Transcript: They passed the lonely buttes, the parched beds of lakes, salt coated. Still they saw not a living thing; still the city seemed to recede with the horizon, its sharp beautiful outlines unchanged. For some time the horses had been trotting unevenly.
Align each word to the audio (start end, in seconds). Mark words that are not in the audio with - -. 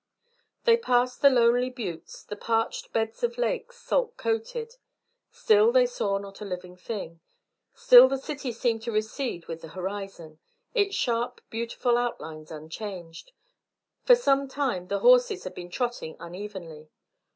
They 0.63 0.77
passed 0.77 1.21
the 1.21 1.29
lonely 1.29 1.69
buttes, 1.69 2.23
the 2.23 2.35
parched 2.35 2.91
beds 2.91 3.21
of 3.21 3.37
lakes, 3.37 3.77
salt 3.77 4.17
coated. 4.17 4.77
Still 5.29 5.71
they 5.71 5.85
saw 5.85 6.17
not 6.17 6.41
a 6.41 6.43
living 6.43 6.75
thing; 6.75 7.19
still 7.75 8.07
the 8.07 8.17
city 8.17 8.51
seemed 8.51 8.81
to 8.81 8.91
recede 8.91 9.45
with 9.45 9.61
the 9.61 9.67
horizon, 9.77 10.39
its 10.73 10.95
sharp 10.95 11.39
beautiful 11.51 11.99
outlines 11.99 12.49
unchanged. 12.49 13.31
For 14.03 14.15
some 14.15 14.47
time 14.47 14.87
the 14.87 15.01
horses 15.01 15.43
had 15.43 15.53
been 15.53 15.69
trotting 15.69 16.17
unevenly. 16.19 16.89